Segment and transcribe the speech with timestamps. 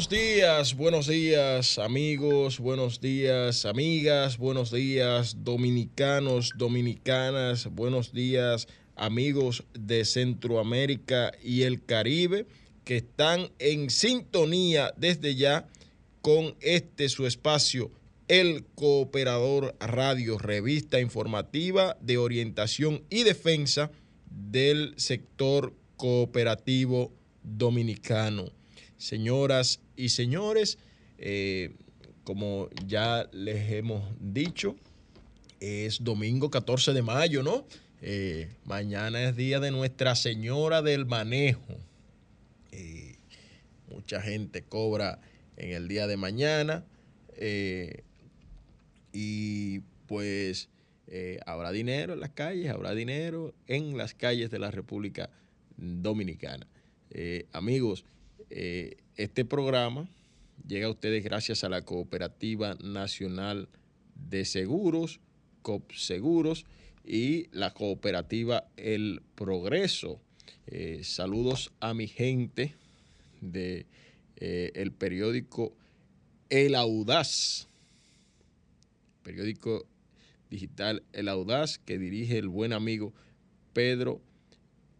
[0.00, 8.66] Buenos días, buenos días amigos, buenos días amigas, buenos días dominicanos, dominicanas, buenos días
[8.96, 12.46] amigos de Centroamérica y el Caribe
[12.84, 15.68] que están en sintonía desde ya
[16.22, 17.90] con este su espacio,
[18.26, 23.90] el Cooperador Radio, revista informativa de orientación y defensa
[24.30, 27.12] del sector cooperativo
[27.42, 28.59] dominicano.
[29.00, 30.76] Señoras y señores,
[31.16, 31.74] eh,
[32.22, 34.76] como ya les hemos dicho,
[35.58, 37.66] es domingo 14 de mayo, ¿no?
[38.02, 41.78] Eh, mañana es día de Nuestra Señora del Manejo.
[42.72, 43.16] Eh,
[43.88, 45.18] mucha gente cobra
[45.56, 46.84] en el día de mañana
[49.14, 49.78] y
[50.08, 50.68] pues
[51.46, 55.30] habrá dinero en las calles, habrá dinero en las calles de la República
[55.78, 56.66] Dominicana.
[57.52, 58.04] amigos,
[58.50, 60.08] eh, este programa
[60.66, 63.68] llega a ustedes gracias a la Cooperativa Nacional
[64.14, 65.20] de Seguros,
[65.62, 66.64] COP Seguros,
[67.04, 70.20] y la cooperativa El Progreso.
[70.66, 72.74] Eh, saludos a mi gente
[73.40, 73.86] de
[74.36, 75.74] eh, el periódico
[76.48, 77.68] El Audaz,
[79.22, 79.86] periódico
[80.50, 83.12] digital El Audaz que dirige el buen amigo
[83.72, 84.20] Pedro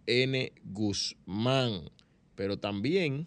[0.06, 0.52] N.
[0.64, 1.90] Guzmán.
[2.34, 3.26] Pero también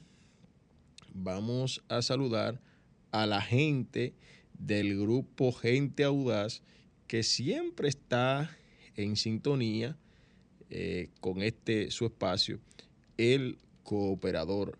[1.14, 2.60] vamos a saludar
[3.12, 4.14] a la gente
[4.58, 6.62] del grupo Gente Audaz
[7.08, 8.56] que siempre está
[8.96, 9.98] en sintonía
[10.70, 12.60] eh, con este su espacio,
[13.18, 14.80] el Cooperador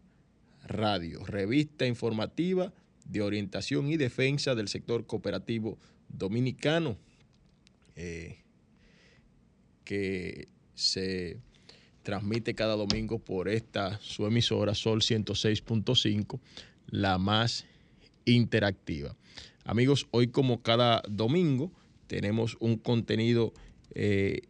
[0.66, 2.74] Radio, revista informativa
[3.06, 5.78] de orientación y defensa del sector cooperativo
[6.10, 6.98] dominicano,
[7.96, 8.40] eh,
[9.84, 11.38] que se
[12.04, 16.40] transmite cada domingo por esta su emisora Sol 106.5,
[16.88, 17.66] la más
[18.26, 19.16] interactiva.
[19.64, 21.72] Amigos, hoy como cada domingo
[22.08, 23.54] tenemos un contenido
[23.96, 24.42] eh,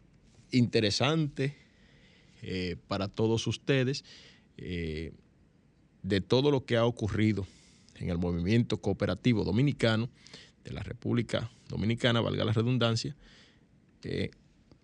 [0.50, 1.56] interesante
[2.42, 4.04] eh, para todos ustedes
[4.56, 7.44] de todo lo que ha ocurrido
[7.96, 10.08] en el movimiento cooperativo dominicano
[10.62, 13.16] de la República Dominicana, valga la redundancia,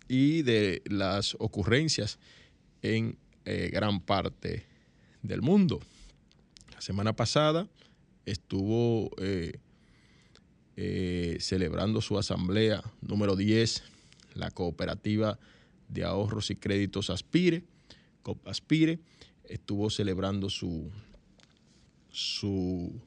[0.07, 2.19] y de las ocurrencias
[2.81, 4.65] en gran parte
[5.21, 5.79] del mundo.
[6.73, 7.67] La semana pasada
[8.25, 9.59] estuvo eh,
[10.77, 13.83] eh, celebrando su asamblea número 10,
[14.35, 15.37] la cooperativa
[15.89, 17.63] de ahorros y créditos Aspire,
[18.45, 18.99] Aspire,
[19.43, 20.89] estuvo celebrando su,
[22.09, 23.01] su,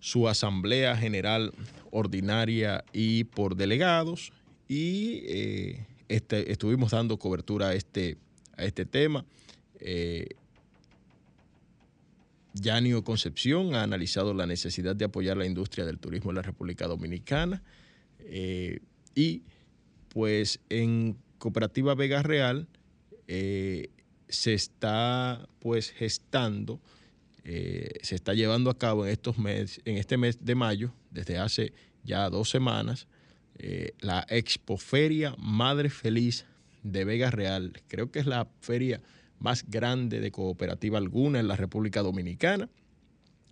[0.00, 1.52] su asamblea general
[1.90, 4.32] ordinaria y por delegados
[4.68, 8.18] y eh, este, estuvimos dando cobertura a este,
[8.56, 9.24] a este tema.
[12.54, 16.86] Yanio Concepción ha analizado la necesidad de apoyar la industria del turismo en la República
[16.86, 17.62] Dominicana
[18.20, 18.78] eh,
[19.14, 19.42] y
[20.08, 22.68] pues en Cooperativa Vega Real
[23.26, 23.90] eh,
[24.28, 26.80] se está pues gestando,
[27.42, 31.38] eh, se está llevando a cabo en, estos meses, en este mes de mayo, desde
[31.38, 31.72] hace
[32.04, 33.08] ya dos semanas,
[34.00, 36.44] la Expoferia Madre Feliz
[36.82, 37.72] de Vega Real.
[37.88, 39.00] Creo que es la feria
[39.40, 42.68] más grande de cooperativa alguna en la República Dominicana,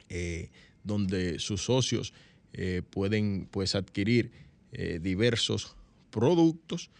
[0.09, 0.51] eh,
[0.85, 2.13] donde sus socios
[2.53, 4.31] eh, pueden pues, adquirir
[4.73, 5.77] eh, diversos
[6.11, 6.91] productos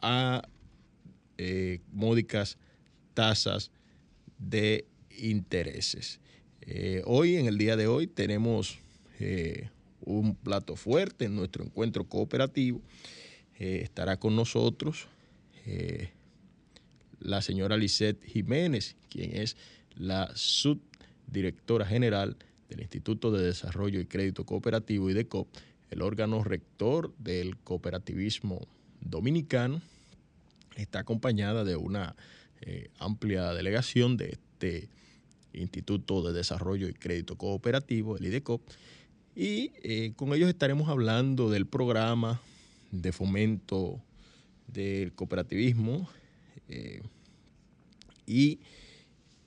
[0.00, 0.42] a
[1.92, 2.56] módicas
[3.12, 3.70] tasas
[4.38, 6.20] de intereses.
[7.04, 8.78] hoy, en el día de hoy, tenemos
[10.02, 12.80] un plato fuerte en nuestro encuentro cooperativo.
[13.58, 15.08] estará con nosotros
[17.20, 19.56] la señora Lisette Jiménez, quien es
[19.94, 22.36] la subdirectora general
[22.68, 25.48] del Instituto de Desarrollo y Crédito Cooperativo y de COP,
[25.90, 28.66] el órgano rector del cooperativismo
[29.00, 29.82] dominicano.
[30.76, 32.16] Está acompañada de una
[32.60, 34.88] eh, amplia delegación de este
[35.52, 38.62] Instituto de Desarrollo y Crédito Cooperativo, el IDECOP,
[39.40, 42.42] y eh, con ellos estaremos hablando del programa
[42.90, 43.98] de fomento
[44.66, 46.06] del cooperativismo
[46.68, 47.00] eh,
[48.26, 48.58] y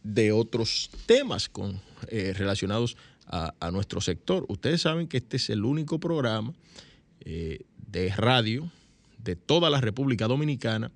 [0.02, 1.52] de otros temas
[2.08, 2.98] eh, relacionados
[3.28, 4.48] a, nuestro sector.
[4.50, 6.54] Ustedes saben que este es el único programa
[7.24, 8.72] de radio
[9.20, 10.92] de toda la República Dominicana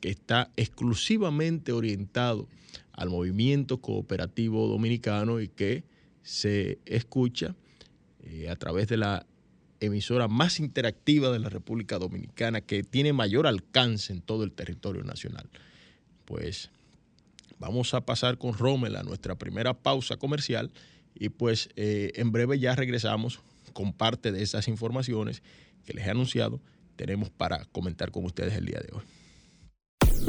[0.00, 2.48] que está exclusivamente orientado
[2.92, 5.82] al movimiento cooperativo dominicano y que
[6.22, 7.56] se escucha
[8.48, 9.26] a través de la
[9.80, 15.04] emisora más interactiva de la República Dominicana, que tiene mayor alcance en todo el territorio
[15.04, 15.48] nacional.
[16.24, 16.70] Pues
[17.58, 20.70] vamos a pasar con Rommel a nuestra primera pausa comercial
[21.14, 23.40] y pues eh, en breve ya regresamos
[23.72, 25.42] con parte de esas informaciones
[25.84, 26.60] que les he anunciado
[26.98, 29.02] tenemos para comentar con ustedes el día de hoy.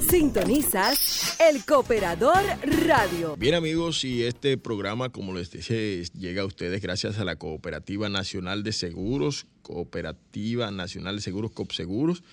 [0.07, 2.43] Sintonizas El Cooperador
[2.85, 3.37] Radio.
[3.37, 8.09] Bien amigos, y este programa, como les dije, llega a ustedes gracias a la Cooperativa
[8.09, 12.23] Nacional de Seguros, Cooperativa Nacional de Seguros COPSEGUROS,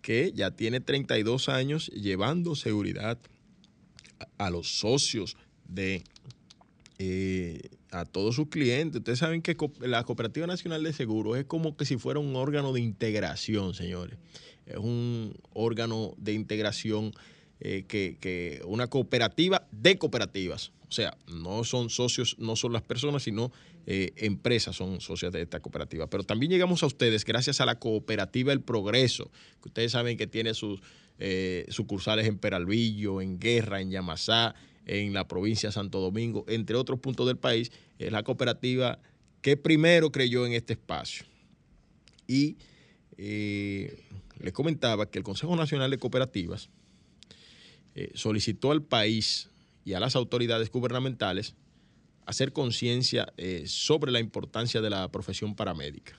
[0.00, 3.18] que ya tiene 32 años llevando seguridad
[4.38, 5.36] a los socios
[5.68, 6.02] de
[6.98, 9.00] eh, a todos sus clientes.
[9.00, 12.72] Ustedes saben que la Cooperativa Nacional de Seguros es como que si fuera un órgano
[12.72, 14.16] de integración, señores
[14.66, 17.12] es un órgano de integración
[17.66, 20.70] eh, que, una cooperativa de cooperativas.
[20.86, 23.52] O sea, no son socios, no son las personas, sino
[23.86, 26.06] eh, empresas son socias de esta cooperativa.
[26.06, 29.30] Pero también llegamos a ustedes gracias a la cooperativa El Progreso,
[29.62, 30.82] que ustedes saben que tiene sus
[31.18, 34.54] eh, sucursales en Peralvillo, en Guerra, en Yamasá,
[34.84, 37.72] en la provincia de Santo Domingo, entre otros puntos del país.
[37.98, 38.98] Es la cooperativa
[39.40, 41.24] que primero creyó en este espacio.
[42.28, 42.58] Y
[43.16, 46.68] les comentaba que el Consejo Nacional de Cooperativas
[47.94, 49.50] eh, solicitó al país
[49.84, 51.54] y a las autoridades gubernamentales
[52.26, 56.18] hacer conciencia eh, sobre la importancia de la profesión paramédica,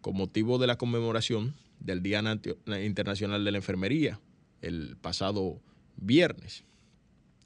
[0.00, 2.22] con motivo de la conmemoración del Día
[2.82, 4.20] Internacional de la Enfermería
[4.62, 5.60] el pasado
[5.96, 6.64] viernes.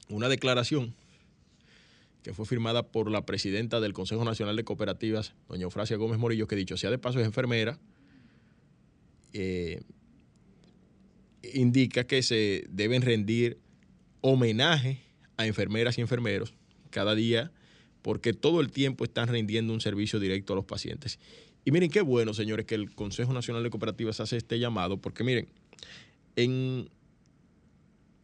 [0.09, 0.93] Una declaración
[2.23, 6.47] que fue firmada por la presidenta del Consejo Nacional de Cooperativas, doña Eufrasia Gómez Morillo,
[6.47, 7.79] que dicho sea de paso es enfermera,
[9.33, 9.83] eh,
[11.53, 13.59] indica que se deben rendir
[14.21, 14.99] homenaje
[15.37, 16.53] a enfermeras y enfermeros
[16.89, 17.51] cada día
[18.01, 21.19] porque todo el tiempo están rindiendo un servicio directo a los pacientes.
[21.65, 25.23] Y miren qué bueno, señores, que el Consejo Nacional de Cooperativas hace este llamado, porque
[25.23, 25.47] miren,
[26.35, 26.87] en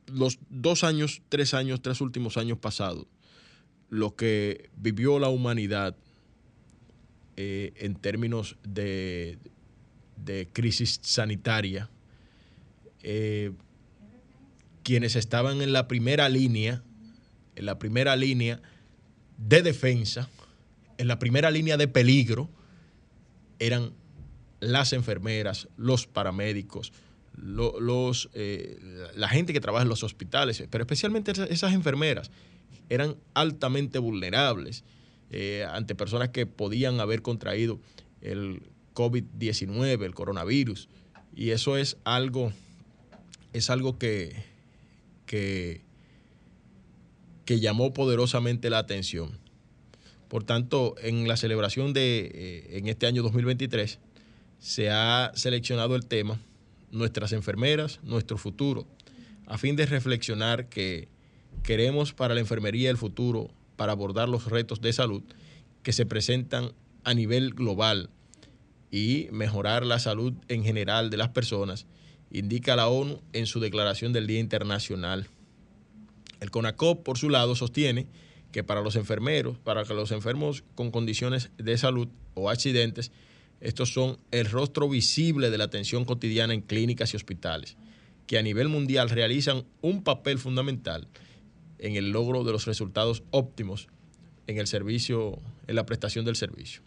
[0.06, 3.08] los dos años, tres años, tres últimos años pasados,
[3.90, 5.98] lo que vivió la humanidad
[7.36, 9.40] eh, en términos de,
[10.18, 11.90] de crisis sanitaria,
[13.03, 13.51] eh,
[14.84, 16.84] quienes estaban en la primera línea,
[17.55, 18.62] en la primera línea
[19.38, 20.29] de defensa,
[20.98, 22.50] en la primera línea de peligro,
[23.60, 23.93] eran
[24.60, 26.93] las enfermeras, los paramédicos,
[27.36, 28.79] los, eh,
[29.15, 32.31] la gente que trabaja en los hospitales, pero especialmente esas, enfermeras,
[32.89, 34.84] eran altamente vulnerables
[35.31, 37.79] eh, ante personas que podían haber contraído
[38.22, 40.89] el COVID-19, el coronavirus.
[41.34, 42.51] Y eso es algo,
[43.53, 44.36] es algo que,
[45.25, 45.81] que,
[47.46, 49.39] que llamó poderosamente la atención.
[50.27, 54.00] Por tanto, en la celebración de eh, en este año 2023
[54.60, 56.39] se ha seleccionado el tema
[56.91, 58.86] Nuestras enfermeras, nuestro futuro,
[59.46, 61.08] a fin de reflexionar que
[61.63, 65.24] queremos para la enfermería el futuro, para abordar los retos de salud
[65.84, 68.10] que se presentan a nivel global
[68.91, 71.86] y mejorar la salud en general de las personas,
[72.32, 75.28] indica la ONU en su declaración del Día Internacional.
[76.40, 78.08] El CONACOP, por su lado, sostiene
[78.52, 83.12] que para los enfermeros, para los enfermos con condiciones de salud o accidentes,
[83.60, 87.78] estos son el rostro visible de la atención cotidiana en clínicas y hospitales,
[88.28, 91.08] que a nivel mundial realizan un papel fundamental
[91.78, 93.88] en el logro de los resultados óptimos
[94.48, 96.82] en el servicio, en la prestación del servicio.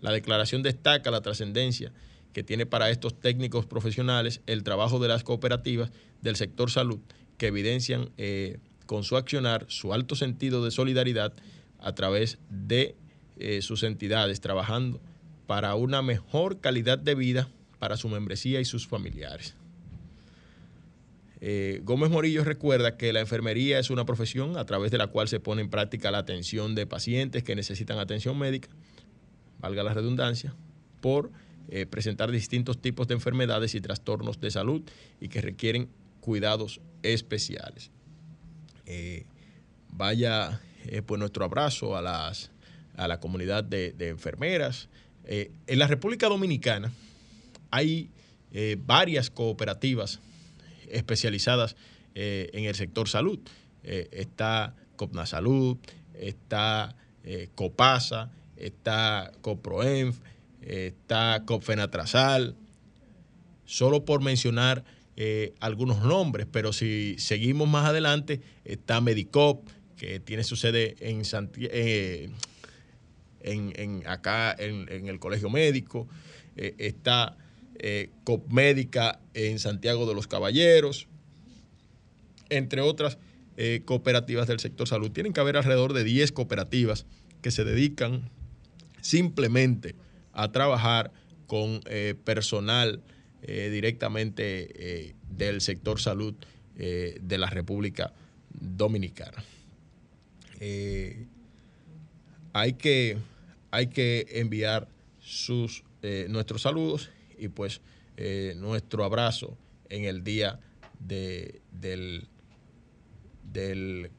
[0.00, 1.92] La declaración destaca la trascendencia
[2.32, 7.00] que tiene para estos técnicos profesionales el trabajo de las cooperativas del sector salud,
[7.36, 11.32] que evidencian eh, con su accionar su alto sentido de solidaridad
[11.78, 12.96] a través de
[13.38, 15.00] eh, sus entidades, trabajando
[15.46, 17.48] para una mejor calidad de vida
[17.78, 19.56] para su membresía y sus familiares.
[21.40, 25.26] Eh, Gómez Morillo recuerda que la enfermería es una profesión a través de la cual
[25.26, 28.68] se pone en práctica la atención de pacientes que necesitan atención médica,
[29.58, 30.54] valga la redundancia,
[31.00, 31.32] por
[31.68, 34.82] eh, presentar distintos tipos de enfermedades y trastornos de salud
[35.20, 35.88] y que requieren
[36.20, 37.90] cuidados especiales.
[38.86, 39.26] Eh,
[39.90, 40.60] vaya
[41.06, 42.50] pues nuestro abrazo a, las,
[42.96, 44.88] a la comunidad de, enfermeras.
[45.24, 46.90] en la República Dominicana
[47.70, 48.10] hay
[48.84, 50.18] varias cooperativas
[50.88, 51.76] especializadas
[52.14, 53.38] eh, en el sector salud.
[53.82, 55.78] Eh, está Copna Salud,
[56.14, 60.18] está eh, Copasa, está Coproenf,
[60.62, 62.56] está Copfenatrazal,
[63.64, 64.84] solo por mencionar
[65.60, 71.22] algunos nombres, pero si seguimos más adelante, está Medicop, que tiene su sede en,
[73.42, 76.08] en, acá en, el Colegio Médico,
[76.56, 77.36] está
[77.84, 81.08] eh, Copmédica en Santiago de los Caballeros,
[82.50, 83.18] entre otras
[83.56, 85.10] eh, cooperativas del sector salud.
[85.10, 87.06] Tienen que haber alrededor de 10 cooperativas
[87.40, 88.30] que se dedican
[89.00, 89.96] simplemente
[90.32, 91.12] a trabajar
[91.46, 93.02] con eh, personal
[93.44, 96.36] directamente del sector salud
[96.76, 98.12] de la República
[98.50, 99.42] Dominicana.
[102.52, 103.18] hay, que,
[103.72, 104.86] hay que enviar
[105.18, 105.82] sus,
[106.28, 107.80] nuestros saludos y pues
[108.16, 109.56] eh, nuestro abrazo
[109.88, 110.60] en el día
[111.00, 112.28] del, del,
[113.42, 114.10] del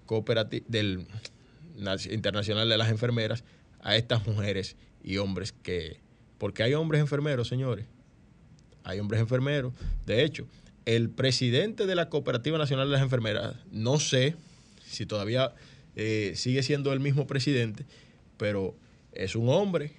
[2.09, 3.43] Internacional de las Enfermeras
[3.81, 5.99] a estas mujeres y hombres que,
[6.37, 7.85] porque hay hombres enfermeros, señores,
[8.83, 9.73] hay hombres enfermeros.
[10.05, 10.47] De hecho,
[10.85, 14.35] el presidente de la Cooperativa Nacional de las Enfermeras, no sé
[14.85, 15.53] si todavía
[15.95, 17.85] eh, sigue siendo el mismo presidente,
[18.37, 18.75] pero
[19.13, 19.93] es un hombre,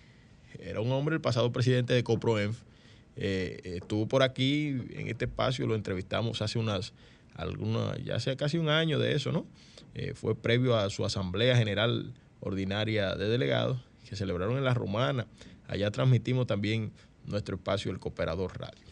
[0.58, 2.58] era un hombre el pasado presidente de Coproenf,
[3.16, 6.92] eh, estuvo por aquí en este espacio, lo entrevistamos hace unas,
[7.34, 9.46] algunas, ya hace casi un año de eso, ¿no?
[9.94, 15.26] Eh, fue previo a su Asamblea General Ordinaria de Delegados, que celebraron en La Romana.
[15.68, 16.92] Allá transmitimos también
[17.26, 18.84] nuestro espacio, el Cooperador Radio.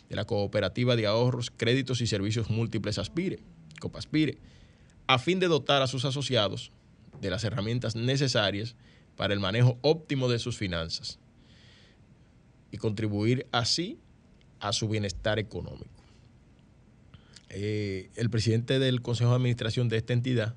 [0.07, 3.39] de la Cooperativa de Ahorros, Créditos y Servicios Múltiples Aspire,
[3.81, 4.37] Copaspire,
[5.07, 6.71] a fin de dotar a sus asociados
[7.19, 8.77] de las herramientas necesarias
[9.17, 11.19] para el manejo óptimo de sus finanzas
[12.71, 13.99] y contribuir así
[14.61, 15.89] a su bienestar económico.
[17.49, 20.55] Eh, el presidente del Consejo de Administración de esta entidad,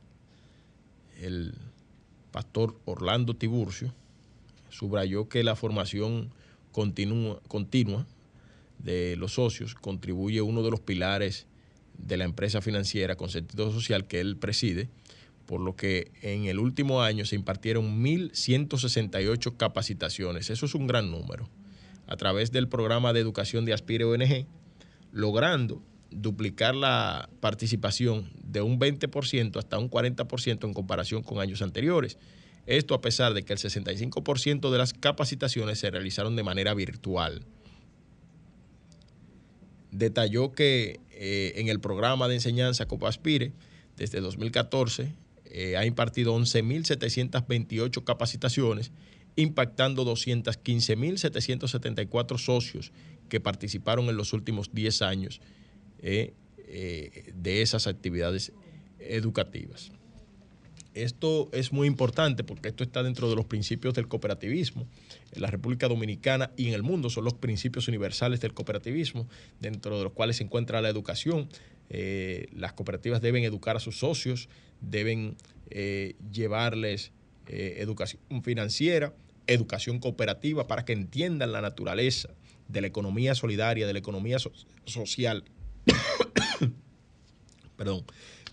[1.21, 1.55] el
[2.35, 3.95] pastor Orlando Tiburcio,
[4.69, 6.33] subrayó que la formación
[6.73, 8.09] continua, continua
[8.81, 11.47] de los socios contribuye uno de los pilares
[11.97, 14.89] de la empresa financiera con sentido social que él preside,
[15.47, 20.51] por lo que en el último año se impartieron 1.168 capacitaciones.
[20.51, 21.49] Eso es un gran número.
[22.09, 24.45] A través del programa de educación de Aspire ONG,
[25.13, 25.81] logrando
[26.15, 32.19] duplicar la participación de un 20% hasta un 40% en comparación con años anteriores.
[32.67, 37.45] Esto a pesar de que el 65% de las capacitaciones se realizaron de manera virtual.
[39.91, 43.53] Detalló que eh, en el programa de enseñanza Copaspire,
[43.97, 45.13] desde 2014,
[45.47, 48.93] eh, ha impartido 11.728 capacitaciones,
[49.37, 52.93] impactando 215.774 socios
[53.29, 55.41] que participaron en los últimos 10 años
[56.05, 56.35] eh,
[57.35, 58.53] de esas actividades
[58.99, 59.91] educativas.
[60.95, 64.87] Esto es muy importante porque esto está dentro de los principios del cooperativismo.
[65.33, 69.29] En la República Dominicana y en el mundo son los principios universales del cooperativismo,
[69.61, 71.49] dentro de los cuales se encuentra la educación.
[71.91, 74.49] Eh, las cooperativas deben educar a sus socios,
[74.81, 75.37] deben
[75.71, 77.11] eh, llevarles
[77.49, 79.13] eh, educación financiera,
[79.49, 82.31] educación cooperativa para que entiendan la naturaleza
[82.69, 85.45] de la economía solidaria, de la economía social.
[87.77, 88.05] Perdón,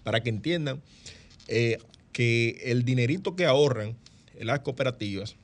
[0.04, 0.82] para que entiendan
[1.48, 3.98] que el dinerito que ahorran
[4.40, 5.36] las cooperativas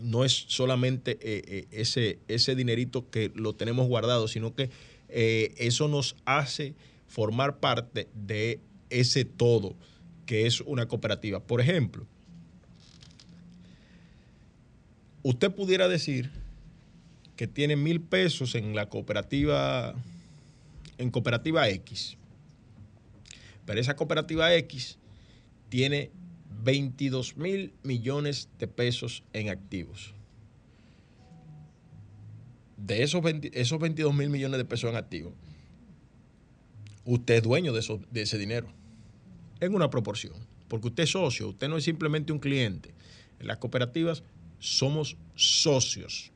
[0.00, 4.70] no es solamente eh, eh, ese, ese dinerito que lo tenemos guardado, sino que
[5.08, 6.74] eh, eso nos hace
[7.06, 8.60] formar parte de
[8.90, 9.74] ese todo
[10.26, 11.40] que es una cooperativa.
[11.40, 12.06] Por ejemplo,
[15.22, 16.30] usted pudiera decir
[17.36, 19.94] que tiene mil pesos en la cooperativa,
[20.98, 22.16] en cooperativa X,
[23.64, 24.98] pero esa cooperativa X
[25.68, 26.10] tiene
[26.62, 30.14] 22 mil millones de pesos en activos.
[32.76, 35.32] De esos, esos 22 mil millones de pesos en activos,
[37.04, 38.68] usted es dueño de, de ese dinero,
[39.60, 40.34] en una proporción,
[40.68, 42.94] porque usted es socio, usted no es simplemente un cliente.
[43.38, 44.22] En las cooperativas
[44.58, 46.32] somos socios,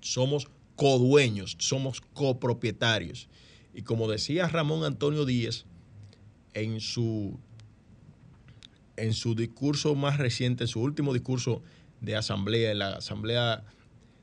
[0.00, 3.28] somos codueños, somos copropietarios.
[3.76, 5.66] Y como decía Ramón Antonio Díaz
[6.54, 7.38] en su
[8.96, 11.62] en su discurso más reciente, en su último discurso
[12.00, 13.64] de asamblea, en la asamblea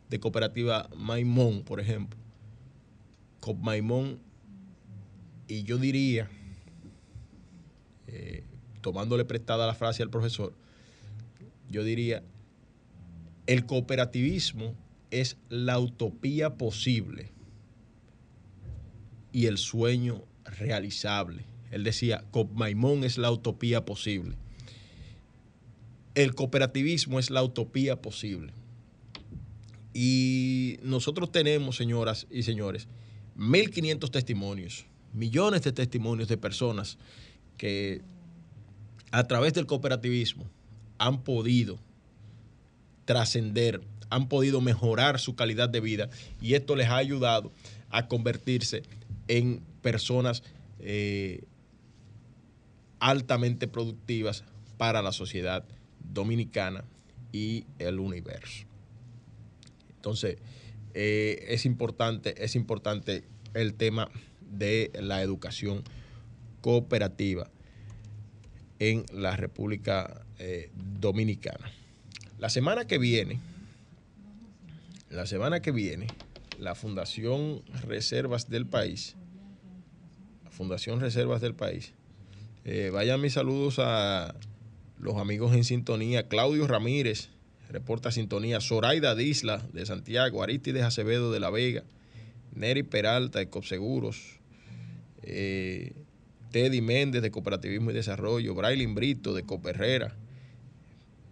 [0.09, 2.17] de cooperativa Maimón, por ejemplo,
[3.61, 4.17] Maimón,
[5.47, 6.31] y yo diría,
[8.07, 8.43] eh,
[8.81, 10.55] tomándole prestada la frase al profesor,
[11.69, 12.23] yo diría,
[13.45, 14.73] el cooperativismo
[15.11, 17.33] es la utopía posible
[19.33, 21.43] y el sueño realizable.
[21.71, 24.37] Él decía, Maimón es la utopía posible
[26.15, 28.53] el cooperativismo es la utopía posible.
[29.93, 32.87] Y nosotros tenemos, señoras y señores,
[33.37, 36.97] 1.500 testimonios, millones de testimonios de personas
[37.57, 38.01] que
[39.11, 40.45] a través del cooperativismo
[40.97, 41.79] han podido
[43.05, 46.09] trascender, han podido mejorar su calidad de vida
[46.41, 47.51] y esto les ha ayudado
[47.89, 48.83] a convertirse
[49.27, 50.43] en personas
[50.79, 51.43] eh,
[52.99, 54.43] altamente productivas
[54.77, 55.65] para la sociedad
[56.13, 56.83] dominicana
[57.31, 58.65] y el universo.
[59.95, 60.37] Entonces,
[60.93, 64.09] eh, es importante, es importante el tema
[64.41, 65.83] de la educación
[66.61, 67.49] cooperativa
[68.79, 71.71] en la República eh, Dominicana.
[72.39, 73.39] La semana que viene,
[75.09, 76.07] la semana que viene,
[76.59, 79.15] la Fundación Reservas del País,
[80.43, 81.93] la Fundación Reservas del País,
[82.65, 84.35] eh, vayan mis saludos a
[84.99, 87.29] los amigos en sintonía, Claudio Ramírez,
[87.69, 91.83] reporta sintonía, Zoraida Disla de Santiago, Aristides Acevedo de La Vega,
[92.55, 94.39] Neri Peralta de Copseguros,
[95.23, 95.93] eh,
[96.51, 100.15] Teddy Méndez de Cooperativismo y Desarrollo, Brailin Brito de Coperrera,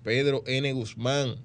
[0.04, 0.72] Pedro N.
[0.74, 1.36] Guzmán,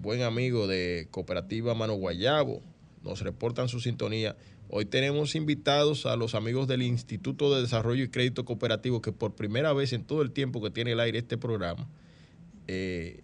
[0.00, 2.62] buen amigo de Cooperativa Mano Guayabo,
[3.08, 4.36] nos reportan su sintonía.
[4.68, 9.34] Hoy tenemos invitados a los amigos del Instituto de Desarrollo y Crédito Cooperativo que por
[9.34, 11.88] primera vez en todo el tiempo que tiene el aire este programa
[12.66, 13.22] eh,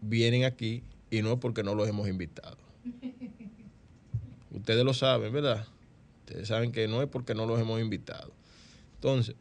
[0.00, 2.56] vienen aquí y no es porque no los hemos invitado.
[4.50, 5.66] Ustedes lo saben, ¿verdad?
[6.20, 8.32] Ustedes saben que no es porque no los hemos invitado.
[8.94, 9.36] Entonces,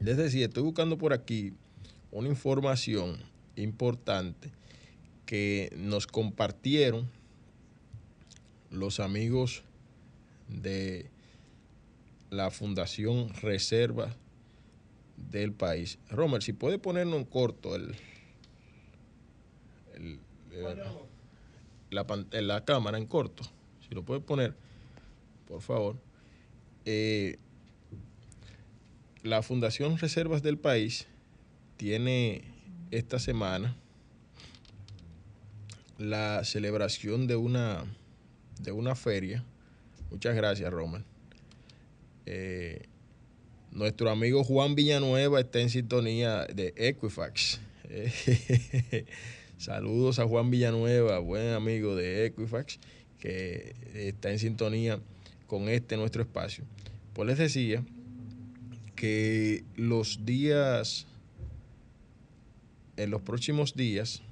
[0.00, 1.52] les decía, estoy buscando por aquí
[2.10, 3.18] una información
[3.54, 4.50] importante
[5.24, 7.08] que nos compartieron
[8.72, 9.62] los amigos
[10.48, 11.10] de
[12.30, 14.16] la Fundación Reserva
[15.16, 15.98] del país.
[16.10, 17.94] Romer, si puede ponernos en corto el,
[21.90, 23.44] la, la cámara en corto,
[23.86, 24.54] si lo puede poner,
[25.46, 25.96] por favor.
[26.84, 27.38] Eh,
[29.22, 31.06] la Fundación Reservas del País
[31.76, 32.42] tiene
[32.90, 33.76] esta semana
[35.98, 37.84] la celebración de una,
[38.62, 39.44] de una feria.
[40.10, 41.04] Muchas gracias, Roman.
[42.26, 42.82] Eh,
[43.72, 47.60] nuestro amigo Juan Villanueva está en sintonía de Equifax.
[49.58, 52.78] Saludos a Juan Villanueva, buen amigo de Equifax,
[53.18, 55.00] que está en sintonía
[55.46, 56.64] con este nuestro espacio.
[57.12, 57.84] Pues les decía
[58.96, 61.06] que los días,
[62.96, 64.22] en los próximos días,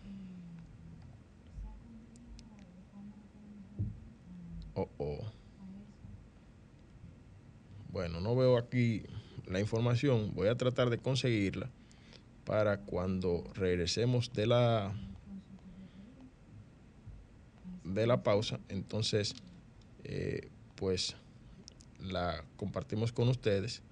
[4.82, 5.32] oh, oh.
[7.90, 9.02] Bueno, no veo aquí
[9.46, 11.70] la información, voy a tratar de conseguirla
[12.44, 14.92] para cuando regresemos de la
[17.84, 19.34] de la pausa, entonces
[20.04, 21.16] eh, pues
[21.98, 23.82] la compartimos con ustedes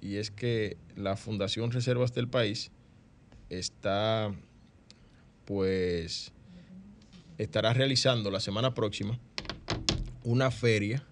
[0.00, 2.70] y es que la Fundación Reservas del País
[3.48, 4.32] está,
[5.46, 6.30] pues,
[7.38, 9.18] estará realizando la semana próxima
[10.24, 11.04] una feria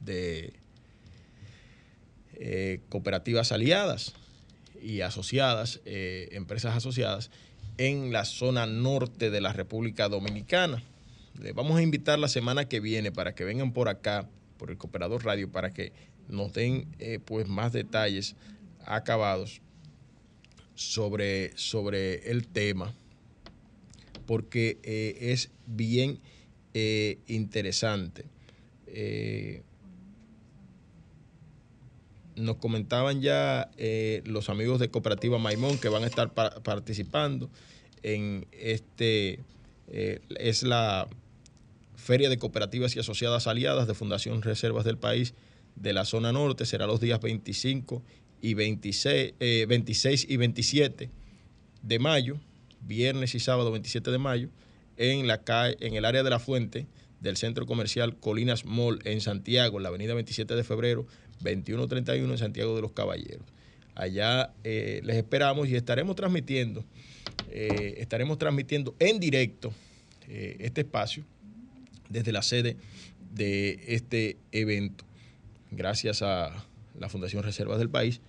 [0.00, 0.52] de
[2.34, 4.14] eh, cooperativas aliadas
[4.80, 7.30] y asociadas, eh, empresas asociadas,
[7.78, 10.82] en la zona norte de la República Dominicana.
[11.40, 14.78] Les vamos a invitar la semana que viene para que vengan por acá, por el
[14.78, 15.92] Cooperador Radio, para que
[16.28, 18.36] nos den eh, pues más detalles
[18.84, 19.60] acabados
[20.74, 22.94] sobre, sobre el tema,
[24.26, 24.78] porque
[25.20, 26.20] es bien
[26.78, 28.24] eh, interesante.
[32.36, 33.70] nos comentaban ya
[34.24, 37.50] los amigos de Cooperativa Maimón que van a estar participando
[38.02, 39.40] en este,
[39.88, 41.08] es la
[41.96, 45.34] Feria de Cooperativas y Asociadas Aliadas de Fundación Reservas del País
[45.76, 48.02] de la zona norte será los días 25
[48.40, 51.10] y 26, 26 eh, y 27
[51.82, 52.40] de mayo,
[52.80, 54.48] viernes y sábado 27 de mayo,
[54.96, 56.86] en, la calle, en el área de la fuente
[57.20, 61.06] del centro comercial Colinas Mall en Santiago, en la avenida 27 de febrero,
[61.40, 63.46] 2131 en Santiago de los Caballeros.
[63.94, 66.84] Allá eh, les esperamos y estaremos transmitiendo,
[67.50, 69.72] eh, estaremos transmitiendo en directo
[70.28, 71.24] este espacio
[72.08, 72.76] desde la sede
[73.32, 75.04] de este evento
[75.70, 76.64] gracias a
[76.98, 78.20] la Fundación Reservas del País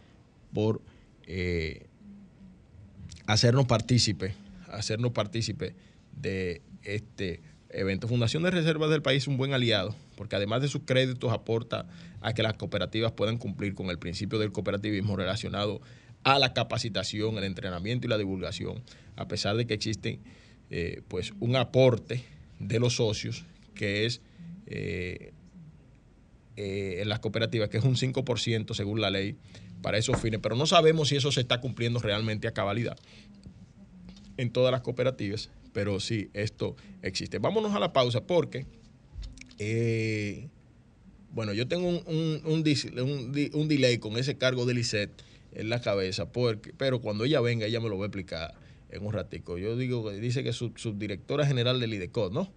[0.54, 0.82] por
[1.26, 1.88] eh,
[3.26, 4.34] hacernos partícipe,
[4.70, 5.76] hacernos partícipe
[6.22, 8.08] de este evento.
[8.08, 11.88] Fundación de Reservas del País es un buen aliado, porque además de sus créditos aporta
[12.22, 15.82] a que las cooperativas puedan cumplir con el principio del cooperativismo relacionado
[16.24, 18.84] a la capacitación, el entrenamiento y la divulgación,
[19.16, 20.20] a pesar de que existe
[20.70, 22.24] eh, pues un aporte
[22.60, 24.22] de los socios que es
[24.66, 25.32] eh,
[26.58, 29.36] eh, en las cooperativas, que es un 5% según la ley
[29.82, 32.98] para esos fines, pero no sabemos si eso se está cumpliendo realmente a cabalidad
[34.38, 37.38] en todas las cooperativas, pero sí, esto existe.
[37.38, 38.66] Vámonos a la pausa porque,
[39.60, 40.50] eh,
[41.30, 45.12] bueno, yo tengo un, un, delay con ese cargo de Lisset
[45.52, 48.56] en la cabeza, porque, pero cuando ella venga, ella me lo va a explicar
[48.90, 49.60] en un ratico.
[49.60, 52.52] Yo digo, dice que es subdirectora general del IDECOD, ¿no?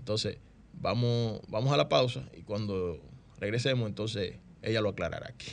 [0.00, 0.38] Entonces,
[0.72, 2.98] vamos, vamos a la pausa y cuando
[3.38, 5.52] regresemos, entonces ella lo aclarará aquí.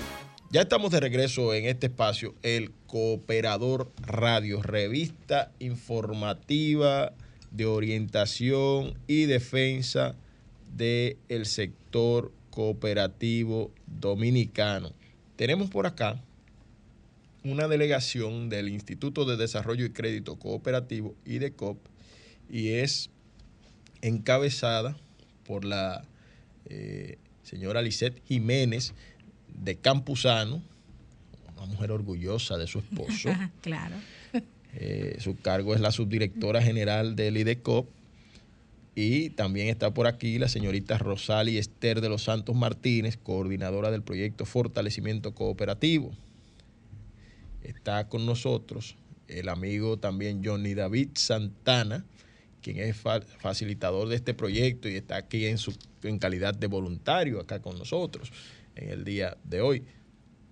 [0.51, 7.13] Ya estamos de regreso en este espacio, el Cooperador Radio, revista informativa
[7.51, 10.13] de orientación y defensa
[10.75, 14.91] del sector cooperativo dominicano.
[15.37, 16.21] Tenemos por acá
[17.45, 21.77] una delegación del Instituto de Desarrollo y Crédito Cooperativo, IDECOP,
[22.49, 23.09] y es
[24.01, 24.97] encabezada
[25.45, 26.03] por la
[26.65, 28.93] eh, señora Lisette Jiménez
[29.59, 30.61] de Campuzano,
[31.57, 33.29] una mujer orgullosa de su esposo.
[33.61, 33.95] claro.
[34.73, 37.87] Eh, su cargo es la subdirectora general del IDECOP.
[38.93, 44.03] Y también está por aquí la señorita Rosali Esther de los Santos Martínez, coordinadora del
[44.03, 46.11] proyecto Fortalecimiento Cooperativo.
[47.63, 48.95] Está con nosotros
[49.29, 52.03] el amigo también Johnny David Santana,
[52.61, 57.39] quien es facilitador de este proyecto y está aquí en, su, en calidad de voluntario
[57.39, 58.31] acá con nosotros
[58.75, 59.83] en el día de hoy.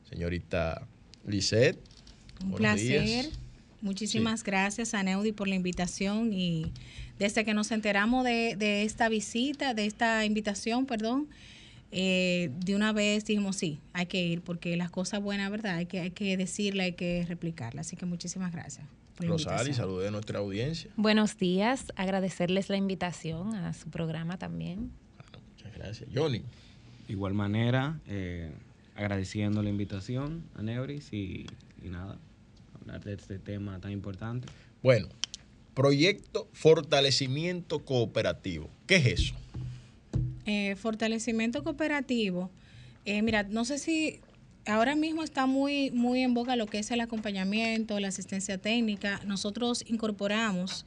[0.09, 0.87] Señorita
[1.25, 1.79] Lisette.
[2.43, 3.29] Un placer.
[3.81, 6.71] Muchísimas gracias a Neudi por la invitación y
[7.17, 11.29] desde que nos enteramos de, de esta visita, de esta invitación, perdón,
[11.91, 15.75] eh, de una vez dijimos sí, hay que ir porque las cosas buenas, ¿verdad?
[15.75, 17.81] Hay que, hay que decirla, hay que replicarla.
[17.81, 18.85] Así que muchísimas gracias.
[19.17, 20.89] Rosali, salude a nuestra audiencia.
[20.95, 24.91] Buenos días, agradecerles la invitación a su programa también.
[25.55, 26.09] muchas gracias.
[26.13, 26.43] Johnny.
[27.09, 28.51] Igual manera, eh,
[28.95, 31.47] agradeciendo la invitación a Neuris y,
[31.83, 32.19] y nada,
[32.79, 34.47] hablar de este tema tan importante.
[34.83, 35.09] Bueno,
[35.73, 38.69] proyecto fortalecimiento cooperativo.
[38.85, 39.35] ¿Qué es eso?
[40.45, 42.51] Eh, fortalecimiento cooperativo.
[43.05, 44.19] Eh, mira, no sé si
[44.67, 49.19] ahora mismo está muy, muy en boga lo que es el acompañamiento, la asistencia técnica.
[49.25, 50.85] Nosotros incorporamos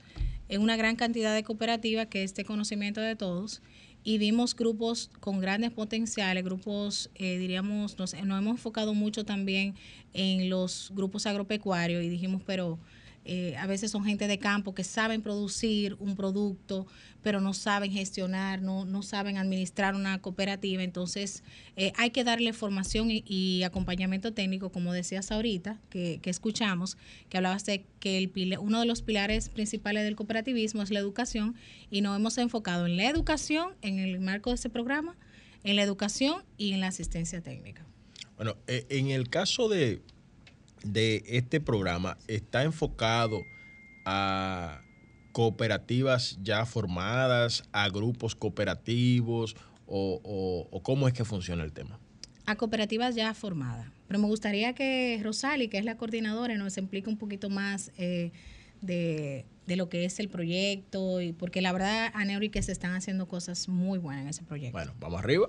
[0.48, 3.60] en una gran cantidad de cooperativas que este conocimiento de todos
[4.04, 9.74] y vimos grupos con grandes potenciales, grupos, eh, diríamos, nos, nos, hemos enfocado mucho también
[10.12, 12.78] en los grupos agropecuarios y dijimos, pero
[13.24, 16.86] eh, a veces son gente de campo que saben producir un producto,
[17.22, 20.82] pero no saben gestionar, no, no saben administrar una cooperativa.
[20.82, 21.44] Entonces,
[21.76, 26.96] eh, hay que darle formación y, acompañamiento técnico, como decías ahorita, que, escuchamos,
[27.28, 31.54] que hablabas de que el, uno de los pilares principales del cooperativismo es la educación,
[31.90, 35.16] y nos hemos enfocado en la educación, en el marco de ese programa,
[35.62, 37.86] en la educación y en la asistencia técnica.
[38.36, 40.02] Bueno, eh, en el caso de,
[40.84, 43.42] de este programa está enfocado
[44.04, 44.80] a
[45.32, 51.98] cooperativas ya formadas, a grupos cooperativos o, cómo es que funciona el tema?
[52.46, 53.88] A cooperativas ya formadas.
[54.08, 58.32] Pero me gustaría que Rosali, que es la coordinadora, nos explique un poquito más eh,
[58.80, 62.94] de, lo que es el proyecto, y porque la verdad, a Neuri que se están
[62.94, 64.72] haciendo cosas muy buenas en ese proyecto.
[64.72, 65.48] Bueno, vamos arriba.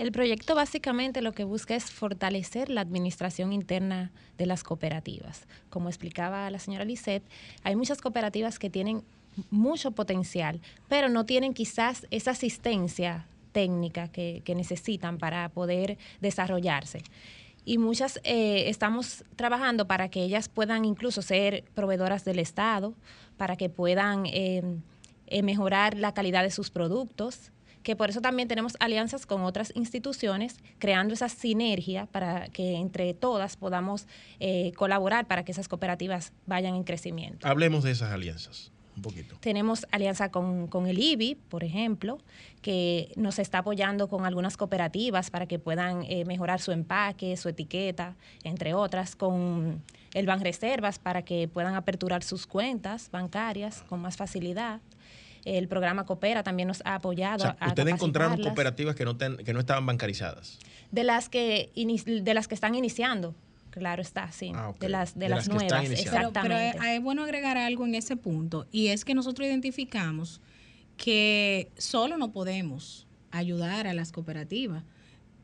[0.00, 5.46] El proyecto básicamente lo que busca es fortalecer la administración interna de las cooperativas.
[5.68, 7.22] Como explicaba la señora Lisette,
[7.64, 9.02] hay muchas cooperativas que tienen
[9.50, 17.02] mucho potencial, pero no tienen quizás esa asistencia técnica que, necesitan para poder desarrollarse.
[17.66, 22.94] Y muchas eh, estamos trabajando para que ellas puedan incluso ser proveedoras del Estado,
[23.36, 24.62] para que puedan eh,
[25.26, 29.72] eh, mejorar la calidad de sus productos, que por eso también tenemos alianzas con otras
[29.74, 34.06] instituciones, creando esa sinergia para que entre todas podamos
[34.38, 37.46] eh, colaborar para que esas cooperativas vayan en crecimiento.
[37.46, 38.72] Hablemos de esas alianzas.
[38.96, 39.36] Un poquito.
[39.40, 42.18] Tenemos alianza con, el IBI, por ejemplo,
[42.60, 47.48] que nos está apoyando con algunas cooperativas para que puedan eh, mejorar su empaque, su
[47.48, 54.16] etiqueta, entre otras, con el Banreservas para que puedan aperturar sus cuentas bancarias con más
[54.16, 54.80] facilidad.
[55.44, 57.56] El programa Coopera también nos ha apoyado.
[57.66, 60.58] ¿Ustedes encontraron cooperativas que no, que no estaban bancarizadas?
[60.90, 63.34] De las que, de las que están iniciando.
[63.70, 64.52] Claro está, sí.
[64.54, 66.76] Ah, de las, de, las, nuevas, exactamente.
[66.76, 70.40] Pero, es bueno agregar algo en ese punto, y es que nosotros identificamos
[70.96, 74.82] que solo no podemos ayudar a las cooperativas.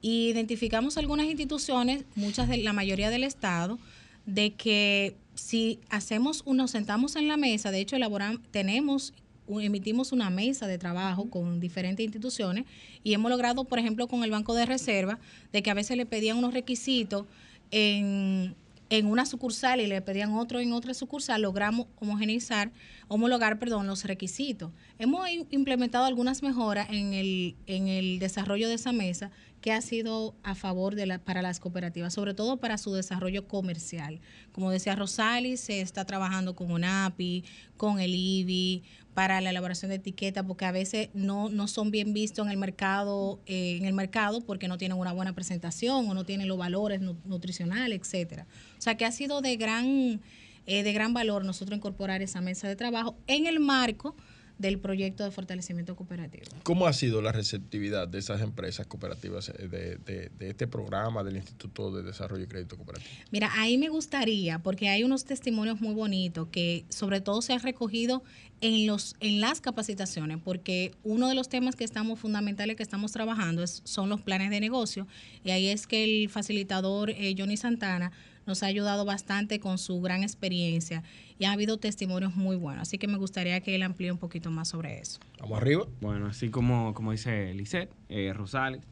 [0.02, 3.78] Y identificamos algunas instituciones, muchas de la mayoría del Estado,
[4.26, 9.14] de que si hacemos, nos sentamos en la mesa, de hecho elaboramos, tenemos
[9.48, 12.64] emitimos una mesa de trabajo con diferentes instituciones
[13.02, 15.18] y hemos logrado, por ejemplo, con el Banco de Reserva,
[15.52, 17.26] de que a veces le pedían unos requisitos
[17.70, 18.54] en,
[18.90, 22.70] en una sucursal y le pedían otro en otra sucursal, logramos homogeneizar,
[23.08, 24.70] homologar, perdón, los requisitos.
[24.98, 29.30] Hemos implementado algunas mejoras en el, en el desarrollo de esa mesa
[29.66, 33.48] que ha sido a favor de la, para las cooperativas, sobre todo para su desarrollo
[33.48, 34.20] comercial.
[34.52, 37.42] Como decía Rosali, se está trabajando con UNAPI,
[37.76, 42.12] con el IBI, para la elaboración de etiquetas, porque a veces no, no son bien
[42.12, 46.14] vistos en el mercado, eh, en el mercado porque no tienen una buena presentación o
[46.14, 48.46] no tienen los valores nutricionales, etcétera.
[48.78, 50.20] O sea que ha sido de gran,
[50.66, 54.14] eh, de gran valor nosotros incorporar esa mesa de trabajo en el marco
[54.58, 56.44] del proyecto de fortalecimiento cooperativo.
[56.62, 61.36] ¿Cómo ha sido la receptividad de esas empresas cooperativas eh, de, de, este programa del
[61.36, 63.10] Instituto de Desarrollo y Crédito Cooperativo?
[63.30, 67.60] Mira, ahí me gustaría, porque hay unos testimonios muy bonitos que sobre todo se han
[67.60, 68.22] recogido
[68.60, 73.12] en, los, en las capacitaciones, porque uno de los temas que estamos fundamentales que estamos
[73.12, 75.06] trabajando es, son los planes de negocio,
[75.44, 78.12] y ahí es que el facilitador eh, Johnny Santana
[78.46, 81.02] nos ha ayudado bastante con su gran experiencia
[81.38, 82.82] y ha habido testimonios muy buenos.
[82.82, 85.20] Así que me gustaría que él amplíe un poquito más sobre eso.
[85.40, 85.86] Vamos arriba.
[86.00, 88.82] Bueno, así como, como dice Lisette, eh, Rosales,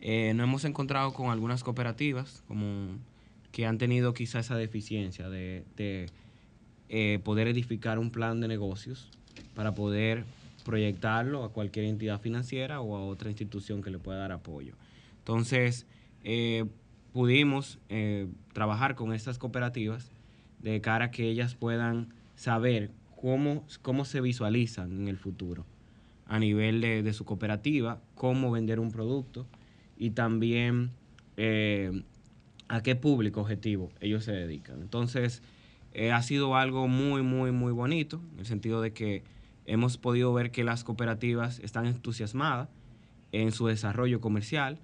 [0.00, 2.98] eh, nos hemos encontrado con algunas cooperativas como
[3.52, 5.64] que han tenido quizá esa deficiencia de,
[6.88, 9.08] eh, poder edificar un plan de negocios
[9.54, 10.24] para poder
[10.64, 14.74] proyectarlo a cualquier entidad financiera o a otra institución que le pueda dar apoyo.
[15.18, 15.86] Entonces,
[16.24, 16.64] eh,
[17.12, 20.10] pudimos eh, trabajar con estas cooperativas
[20.60, 25.66] de cara a que ellas puedan saber cómo, cómo se visualizan en el futuro
[26.26, 29.46] a nivel de, su cooperativa, cómo vender un producto
[29.98, 30.90] y también
[31.36, 32.02] eh,
[32.68, 34.80] a qué público objetivo ellos se dedican.
[34.80, 35.42] Entonces,
[36.10, 39.24] ha sido algo muy, muy, muy bonito, en el sentido de que
[39.66, 42.70] hemos podido ver que las cooperativas están entusiasmadas
[43.32, 44.78] en su desarrollo comercial,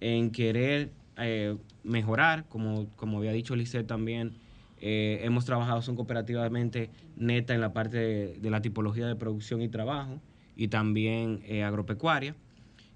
[0.00, 4.34] en querer eh, mejorar, como, como había dicho Lisset también,
[4.80, 9.68] eh, hemos trabajado son cooperativamente neta en la parte de, la tipología de producción y
[9.68, 10.20] trabajo
[10.56, 12.34] y también eh, agropecuaria,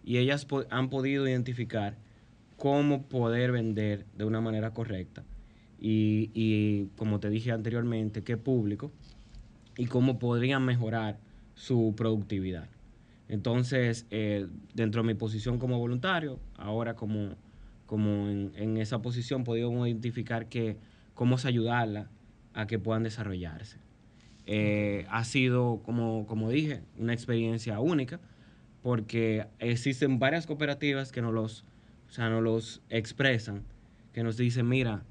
[0.04, 1.96] y ellas han podido identificar
[2.56, 5.24] cómo poder vender de una manera correcta
[5.78, 8.92] y, y como te dije anteriormente, qué público
[9.76, 11.18] y cómo podrían mejorar
[11.54, 12.68] su productividad.
[13.28, 14.06] Entonces,
[14.74, 17.36] dentro de mi posición como voluntario, ahora como,
[17.90, 20.76] como en, esa posición, podemos identificar que
[21.14, 22.08] cómo ayudarla
[22.54, 23.78] a que puedan desarrollarse.
[24.46, 28.20] Eh, ha sido, como, como dije, una experiencia única
[28.82, 31.64] porque existen varias cooperativas que nos los,
[32.08, 33.64] o sea, nos los expresan,
[34.12, 35.02] que nos dicen, mira,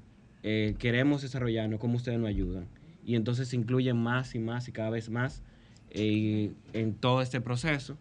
[0.42, 2.66] eh, queremos desarrollarnos, ¿cómo ustedes nos ayudan?
[3.04, 5.42] y entonces se incluyen más y más y cada vez más
[5.90, 7.96] eh, en todo este proceso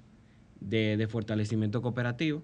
[0.59, 2.43] de, fortalecimiento cooperativo.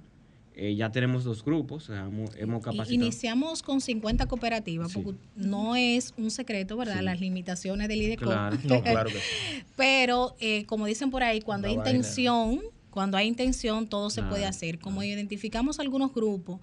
[0.58, 2.94] Eh, ya tenemos dos grupos, hemos, capacitado.
[2.94, 7.02] Iniciamos con 50 cooperativas, porque no es un secreto, ¿verdad?
[7.02, 8.26] Las limitaciones del IDECO.
[8.26, 8.58] Claro.
[8.64, 9.64] no, claro que sí.
[9.76, 14.46] Pero, eh, como dicen por ahí, cuando hay intención, cuando hay intención, todo se puede
[14.46, 14.80] hacer.
[14.80, 16.62] Como identificamos algunos grupos,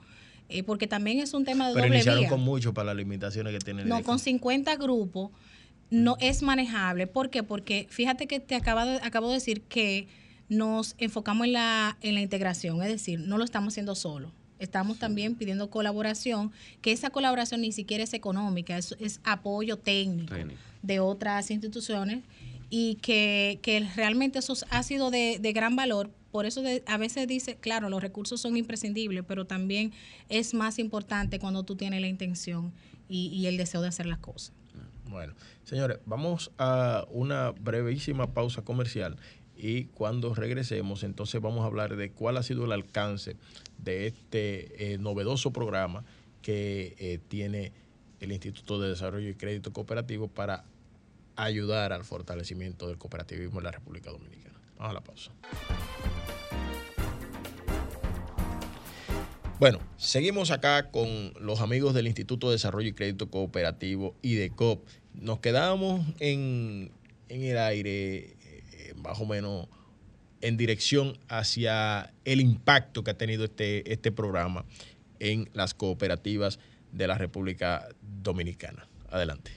[0.65, 3.89] porque también es un tema de Pero iniciaron con mucho para las limitaciones que tienen.
[3.89, 5.31] No, con 50 grupos
[5.93, 7.07] no es manejable.
[7.07, 7.43] ¿Por qué?
[7.43, 10.09] Porque fíjate que te acabo de, acabo de decir que
[10.53, 14.31] nos enfocamos en la, en la integración, es decir, no lo estamos haciendo solo.
[14.59, 20.35] Estamos también pidiendo colaboración, que esa colaboración ni siquiera es económica, es, es apoyo técnico,
[20.83, 22.23] de otras instituciones
[22.71, 26.11] y que, que, realmente eso ha sido de, de gran valor.
[26.31, 29.93] Por eso a veces dice, claro, los recursos son imprescindibles, pero también
[30.29, 32.73] es más importante cuando tú tienes la intención
[33.09, 34.53] y, y el deseo de hacer las cosas.
[35.11, 35.35] Bueno,
[35.65, 39.19] señores, vamos a una brevísima pausa comercial
[39.63, 43.37] y cuando regresemos entonces vamos a hablar de cuál ha sido el alcance
[43.79, 46.05] de este eh, novedoso programa
[46.43, 47.73] que eh, tiene
[48.19, 50.65] el Instituto de Desarrollo y Crédito Cooperativo para
[51.37, 54.59] ayudar al fortalecimiento del cooperativismo en la República Dominicana.
[54.77, 55.31] Vamos a la pausa.
[59.61, 65.39] Bueno, seguimos acá con los amigos del Instituto de Desarrollo y Crédito Cooperativo IDECOP nos
[65.41, 66.91] quedamos en,
[67.29, 68.35] el aire,
[68.95, 69.69] más o menos
[70.41, 74.65] en dirección hacia el impacto que ha tenido este, este programa
[75.21, 76.59] en las cooperativas
[76.91, 77.89] de la República
[78.23, 78.89] Dominicana.
[79.11, 79.53] Adelante.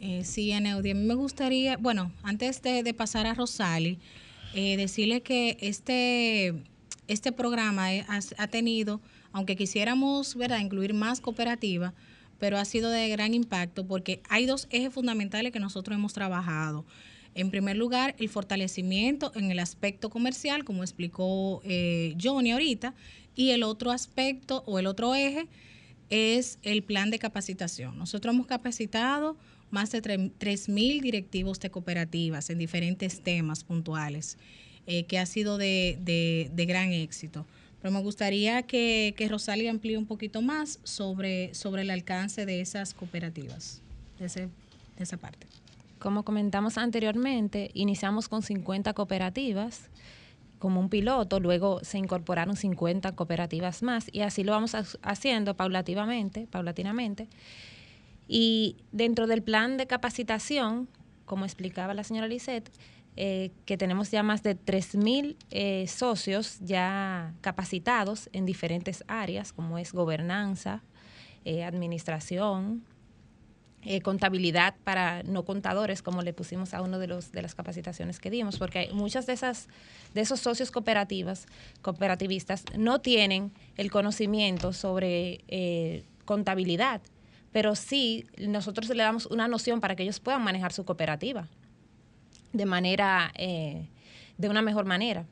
[0.00, 3.98] Eh, sí, Aneudi, a mí me gustaría, bueno, antes de, pasar a Rosali,
[4.54, 6.54] eh, decirle que este,
[7.06, 10.60] este programa ha, tenido, aunque quisiéramos ¿verdad?
[10.60, 11.92] incluir más cooperativas,
[12.38, 16.86] pero ha sido de gran impacto porque hay dos ejes fundamentales que nosotros hemos trabajado.
[17.34, 22.94] En primer lugar, el fortalecimiento en el aspecto comercial, como explicó eh, Johnny ahorita,
[23.36, 25.46] y el otro aspecto o el otro eje
[26.10, 27.96] es el plan de capacitación.
[27.96, 29.36] Nosotros hemos capacitado
[29.70, 34.36] más de 3.000 directivos de cooperativas en diferentes temas puntuales,
[34.86, 37.46] eh, que ha sido de gran éxito.
[37.80, 42.92] Pero me gustaría que, que amplíe un poquito más sobre, sobre el alcance de esas
[42.92, 43.80] cooperativas,
[44.18, 44.40] de, ese,
[44.96, 45.46] de esa parte.
[46.00, 49.90] Como comentamos anteriormente, iniciamos con 50 cooperativas
[50.58, 56.46] como un piloto, luego se incorporaron 50 cooperativas más y así lo vamos haciendo paulativamente,
[56.46, 57.28] paulatinamente.
[58.28, 60.88] Y dentro del plan de capacitación,
[61.26, 62.70] como explicaba la señora Lisette,
[63.16, 69.76] eh, que tenemos ya más de 3.000 eh, socios ya capacitados en diferentes áreas, como
[69.76, 70.82] es gobernanza,
[71.44, 72.84] eh, administración,
[74.02, 78.30] contabilidad para no contadores, como le pusimos a uno de, los, de las capacitaciones que
[78.30, 79.68] dimos, porque muchas de, esas,
[80.14, 81.46] de esos socios cooperativas,
[81.80, 87.00] cooperativistas no tienen el conocimiento sobre contabilidad,
[87.52, 91.48] pero sí nosotros le damos una noción para que ellos puedan manejar su cooperativa
[92.52, 93.88] de manera, eh,
[94.38, 95.26] de una mejor manera.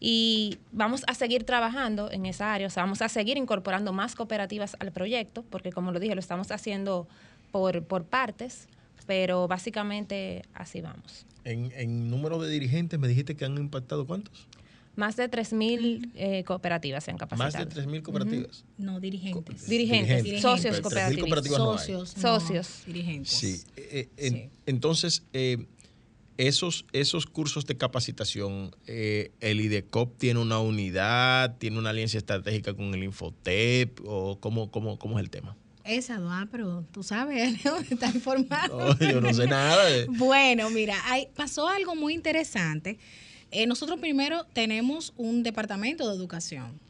[0.00, 4.16] Y vamos a seguir trabajando en esa área, o sea, vamos a seguir incorporando más
[4.16, 7.06] cooperativas al proyecto, porque como lo dije, lo estamos haciendo
[7.52, 8.66] por, por partes,
[9.06, 11.26] pero básicamente así vamos.
[11.44, 14.48] en, en número de dirigentes, me dijiste que han impactado cuántos?
[14.94, 17.64] Más de 3.000 eh, cooperativas se han Más capacitado.
[17.64, 18.64] de 3.000 cooperativas.
[18.76, 19.66] No, dirigentes.
[19.66, 20.42] Dirigentes, Dirigentes.
[20.42, 21.20] socios Pero 3.000 cooperativos.
[21.22, 21.78] cooperativas no hay.
[21.78, 22.16] Socios.
[22.18, 22.82] no, Socios.
[22.86, 23.32] dirigentes.
[23.32, 23.62] Sí.
[23.76, 24.50] eh, en- Sí.
[24.66, 25.64] Entonces, eh,
[26.36, 32.74] esos, esos cursos de capacitación, eh, el IDECOP tiene una unidad, tiene una alianza estratégica
[32.74, 35.56] con el Infotep, o cómo, cómo, cómo es el tema.
[35.84, 37.54] Esa, ah, pero tú sabes,
[37.90, 38.94] está informado.
[38.94, 40.06] No, yo no sé nada de...
[40.06, 42.98] Bueno, mira, hay, pasó algo muy interesante.
[43.50, 46.80] Eh, nosotros primero tenemos un departamento de educación.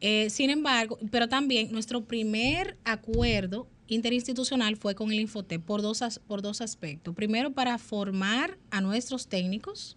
[0.00, 6.20] Eh, sin embargo, pero también nuestro primer acuerdo interinstitucional fue con el Infotep por dos,
[6.26, 7.14] por dos aspectos.
[7.14, 9.96] Primero, para formar a nuestros técnicos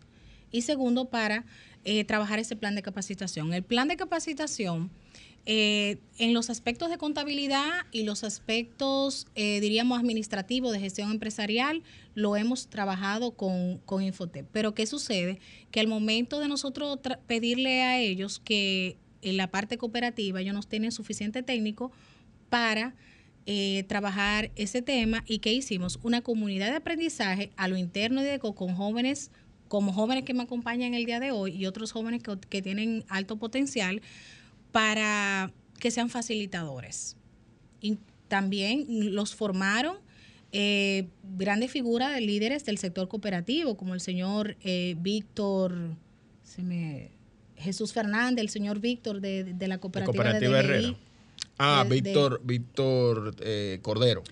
[0.52, 1.46] y segundo, para
[1.86, 3.54] eh, trabajar ese plan de capacitación.
[3.54, 4.90] El plan de capacitación,
[5.46, 11.84] eh, en los aspectos de contabilidad y los aspectos, eh, diríamos, administrativos de gestión empresarial,
[12.14, 14.48] lo hemos trabajado con, con Infotep.
[14.52, 15.40] Pero ¿qué sucede?
[15.72, 20.68] Que al momento de nosotros pedirle a ellos que en la parte cooperativa ellos nos
[20.68, 21.92] tienen suficiente técnico
[22.50, 22.96] para
[23.46, 28.36] eh, trabajar ese tema y que hicimos una comunidad de aprendizaje a lo interno de
[28.36, 29.32] ECO con jóvenes
[29.68, 33.38] como jóvenes que me acompañan el día de hoy y otros jóvenes que tienen alto
[33.38, 34.02] potencial
[34.72, 37.16] para que sean facilitadores.
[37.82, 37.98] Y
[38.28, 39.98] también los formaron
[40.52, 41.08] eh,
[41.38, 45.96] grandes figuras de líderes del sector cooperativo, como el señor eh, Víctor,
[46.44, 47.12] se me,
[47.56, 50.98] Jesús Fernández, el señor Víctor de, de la cooperativa, Cooperativa de DGI.
[51.58, 54.24] Ah, de- de- Víctor, Víctor eh, Cordero.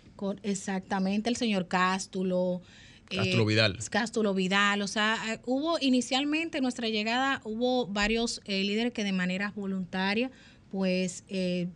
[0.44, 2.62] Exactamente, el señor Cástulo.
[3.10, 3.78] Cástulo Vidal.
[3.90, 4.82] Cástulo Vidal.
[4.82, 9.54] O sea, eh, hubo inicialmente en nuestra llegada, hubo varios eh, líderes que de manera
[9.56, 10.30] voluntaria,
[10.72, 11.68] pues, eh,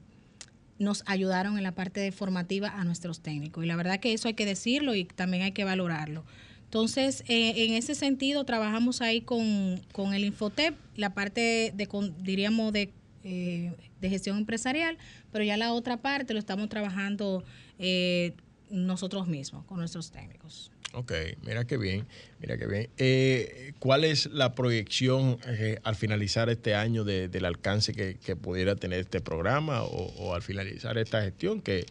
[0.79, 3.63] nos ayudaron en la parte de formativa a nuestros técnicos.
[3.63, 6.25] Y la verdad que eso hay que decirlo y también hay que valorarlo.
[6.63, 12.23] Entonces, eh, en ese sentido, trabajamos ahí con, con el Infotep, la parte de, con-
[12.23, 12.91] diríamos, de,
[13.23, 14.97] eh, de gestión empresarial,
[15.31, 17.43] pero ya la otra parte lo estamos trabajando
[17.77, 18.33] eh,
[18.69, 20.70] nosotros mismos, con nuestros técnicos.
[20.93, 21.13] Ok,
[21.45, 22.05] mira qué bien,
[22.39, 22.89] mira qué bien.
[22.97, 28.75] Eh, ¿Cuál es la proyección eh, al finalizar este año de- del alcance que, pudiera
[28.75, 31.85] tener este programa o, o al finalizar esta gestión que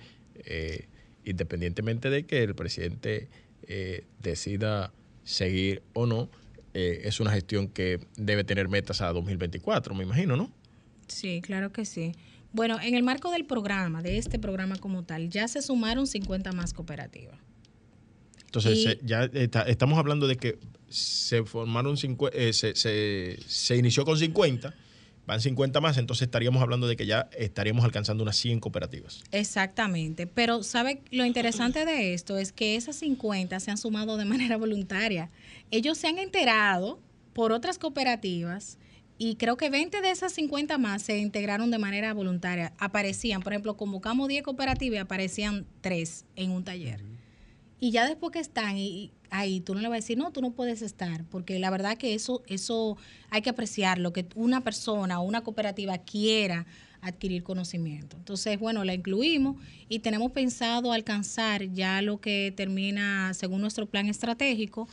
[0.45, 0.87] eh,
[1.25, 3.29] independientemente de que el presidente
[3.67, 4.93] eh, decida
[5.25, 6.29] seguir o no,
[6.75, 10.51] eh, es una gestión que debe tener metas a 2024, me imagino, ¿no?
[11.09, 12.13] Sí, claro que sí.
[12.53, 16.53] Bueno, en el marco del programa, de este programa como tal, ya se sumaron 50
[16.53, 17.39] más cooperativas.
[18.51, 23.39] Entonces, Y- se- ya está- estamos hablando de que se formaron, cincue- eh, se, se-
[23.47, 24.75] se inició con 50,
[25.25, 29.23] van 50 más, entonces estaríamos hablando de que ya estaríamos alcanzando unas 100 cooperativas.
[29.31, 31.03] Exactamente, pero ¿sabe?
[31.13, 35.31] Lo interesante de esto es que esas 50 se han sumado de manera voluntaria.
[35.71, 36.99] Ellos se han enterado
[37.33, 38.79] por otras cooperativas
[39.17, 42.73] y creo que 20 de esas 50 más se integraron de manera voluntaria.
[42.79, 47.01] Aparecían, por ejemplo, convocamos 10 cooperativas y aparecían 3 en un taller.
[47.81, 50.41] Y ya después que están y- ahí, tú no le vas a decir, no, tú
[50.43, 52.97] no puedes estar, porque la verdad que eso, eso
[53.31, 56.67] hay que apreciarlo, que una persona o una cooperativa quiera
[57.01, 58.17] adquirir conocimiento.
[58.19, 59.57] Entonces, bueno, la incluimos
[59.89, 64.87] y tenemos pensado alcanzar ya lo que termina, según nuestro plan estratégico,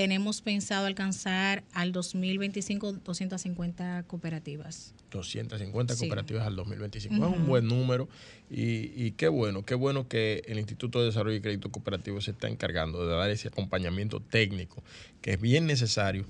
[0.00, 4.94] tenemos pensado alcanzar al 2025 250 cooperativas.
[5.10, 6.00] 250 Sí.
[6.00, 7.14] cooperativas al 2025.
[7.14, 7.34] Es Ujú.
[7.34, 8.08] un buen número
[8.50, 12.30] y, y qué bueno, qué bueno que el Instituto de Desarrollo y Crédito Cooperativo se
[12.30, 14.82] está encargando de dar ese acompañamiento técnico
[15.20, 16.24] que es bien necesario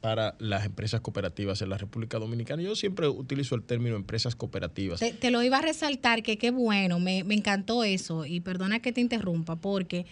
[0.00, 2.60] para las empresas cooperativas en la República Dominicana.
[2.62, 4.98] Yo siempre utilizo el término empresas cooperativas.
[4.98, 8.80] Te, te lo iba a resaltar que qué bueno, me, me encantó eso y perdona
[8.80, 10.06] que te interrumpa porque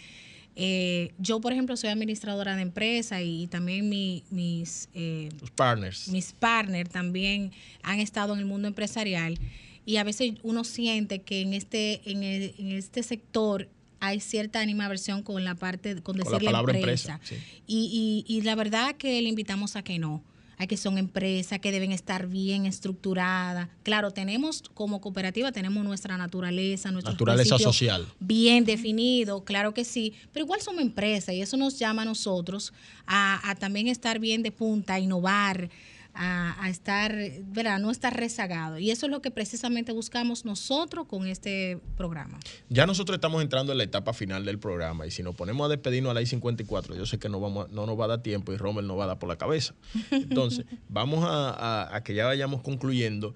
[0.57, 6.09] eh, yo, por ejemplo, soy administradora de empresa y, también mi- mis, eh, partners.
[6.09, 7.51] mis partners también
[7.83, 9.39] han estado en el mundo empresarial
[9.87, 13.69] y a veces uno siente que en este, en, el- en este sector
[14.01, 17.15] hay cierta animaversión con la parte, con Con la palabra empresa.
[17.15, 17.63] empresa, sí.
[17.67, 20.23] Y, y, y la verdad que le invitamos a que no,
[20.59, 23.69] a que son empresas que deben estar bien estructuradas.
[23.83, 28.07] Claro, tenemos como cooperativa, tenemos nuestra naturaleza, nuestros Naturaleza social.
[28.21, 32.73] Bien definido, claro que sí, pero igual somos empresas y eso nos llama a nosotros
[33.07, 35.71] a, a también estar bien de punta, a innovar,
[36.15, 37.15] a, a estar,
[37.47, 37.79] ¿verdad?
[37.81, 38.79] No estar rezagado.
[38.79, 42.39] Y eso es lo que precisamente buscamos nosotros con este programa.
[42.69, 45.69] Ya nosotros estamos entrando en la etapa final del programa y si nos ponemos a
[45.69, 48.23] despedirnos a la I-54, yo sé que no, vamos, a- no nos va a dar
[48.23, 49.75] tiempo y Rommel nos va a dar por la cabeza.
[50.11, 53.35] Entonces, vamos a, que ya vayamos concluyendo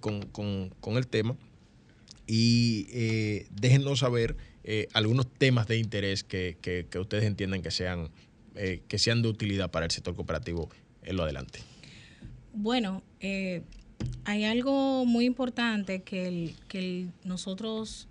[0.00, 1.36] con, con- con el tema
[2.26, 7.70] y eh, déjenos saber eh, algunos temas de interés que, que- que ustedes entiendan que
[7.70, 8.10] sean
[8.56, 10.70] eh, que sean de utilidad para el sector cooperativo
[11.02, 11.58] en lo adelante.
[12.54, 13.62] Bueno, eh,
[14.24, 18.06] hay algo muy importante que, que nosotros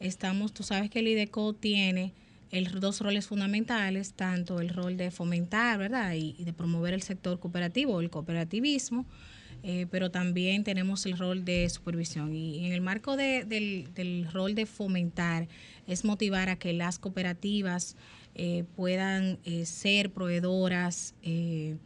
[0.00, 2.14] estamos, tú sabes que el IDECO tiene
[2.50, 6.14] el, dos roles fundamentales, tanto el rol de fomentar, ¿verdad?
[6.14, 9.04] Y, de promover el sector cooperativo, el cooperativismo,
[9.62, 12.34] eh, pero también tenemos el rol de supervisión.
[12.34, 15.48] Y en el marco de, del, del, rol de fomentar
[15.86, 17.96] es motivar a que las cooperativas
[18.34, 21.76] eh, puedan eh, ser proveedoras eh,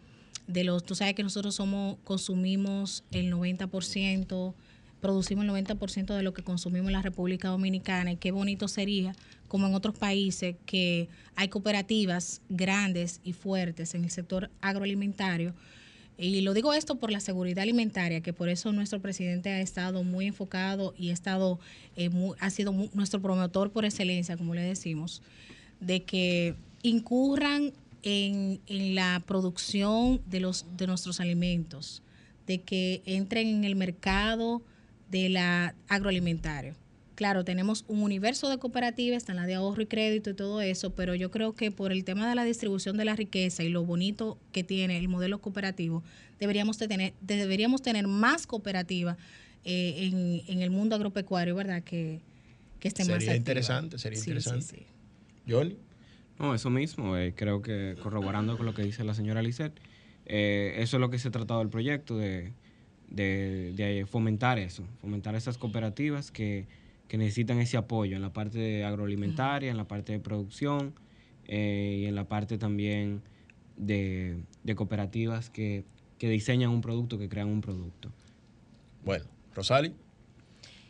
[0.47, 4.55] de los, tú sabes que nosotros somos, consumimos el 90%,
[5.01, 9.15] producimos el 90% de lo que consumimos en la República Dominicana y qué bonito sería,
[9.49, 15.55] como en otros países, que hay cooperativas grandes y fuertes en el sector agroalimentario.
[16.19, 20.03] Y lo digo esto por la seguridad alimentaria, que por eso nuestro presidente ha estado
[20.03, 21.61] muy enfocado y ha, estado,
[21.97, 25.23] eh, ha sido nuestro promotor por excelencia, como le decimos,
[25.81, 27.73] de que incurran
[28.07, 32.05] en, en, la producción de, los, de nuestros alimentos,
[32.47, 34.63] de que entren en el mercado
[35.11, 36.77] de la agroalimentario.
[37.17, 40.95] Claro, tenemos un universo de cooperativas, están las de ahorro y crédito y todo eso,
[40.95, 43.85] pero yo creo que por el tema de la distribución de la riqueza y lo
[43.85, 46.05] bonito que tiene el modelo cooperativo,
[46.39, 49.17] deberíamos tener, deberíamos tener más cooperativas
[49.65, 51.83] eh, en, en, el mundo agropecuario, ¿verdad?
[51.83, 52.21] Que,
[52.79, 54.65] que esté sería más interesante, sería sí, interesante.
[54.65, 55.53] Sí, sí.
[55.53, 55.77] Johnny.
[56.39, 59.73] No, eso mismo, eh, creo que corroborando con lo que dice la señora Lisset,
[60.27, 62.53] eh, eso es lo que se ha tratado del proyecto, de,
[63.09, 66.67] de, de fomentar eso, fomentar esas cooperativas que
[67.09, 70.95] que necesitan ese apoyo en la parte agroalimentaria, en la parte de producción
[71.47, 73.23] eh, y en la parte también
[73.77, 75.85] de, de cooperativas que,
[76.19, 78.11] que, diseñan un producto, que crean un producto.
[79.05, 79.25] Bueno,
[79.55, 79.95] Rosali,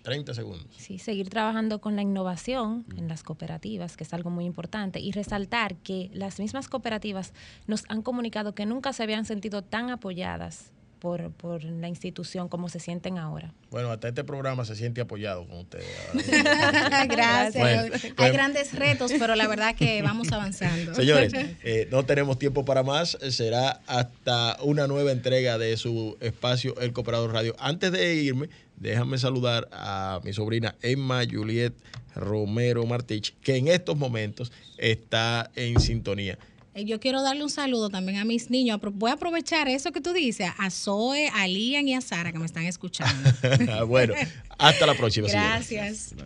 [0.07, 0.69] 30 segundos.
[0.79, 5.11] Sí, seguir trabajando con la innovación en las cooperativas, que es algo muy importante, y
[5.11, 7.33] resaltar que las mismas cooperativas
[7.67, 12.69] nos han comunicado que nunca se habían sentido tan apoyadas por, por, la institución como
[12.69, 13.53] se sienten ahora.
[13.71, 15.87] Bueno, hasta este programa se siente apoyado con ustedes.
[17.09, 17.55] Gracias.
[17.55, 20.95] Bueno, Hay pues, grandes retos, pero la verdad que vamos avanzando.
[20.95, 21.33] Señores,
[21.65, 23.19] eh, no tenemos tiempo para más.
[23.31, 27.57] Será hasta una nueva entrega de su espacio El Cooperador Radio.
[27.59, 31.75] Antes de irme, déjame saludar a mi sobrina Emma Juliet
[32.15, 36.39] Romero Martich, que en estos momentos está en sintonía
[36.85, 38.79] yo quiero darle un saludo también a mis niños.
[38.93, 42.39] Voy a aprovechar eso que tú dices, a Zoe, a Lian y a Sara que
[42.39, 43.31] me están escuchando.
[43.87, 44.15] bueno,
[44.59, 45.29] hasta la próxima.
[45.29, 45.97] Gracias.
[45.99, 46.25] Señora.